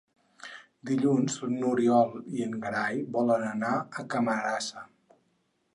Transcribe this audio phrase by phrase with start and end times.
[0.89, 4.87] Dilluns n'Oriol i en Gerai volen anar a Camarasa.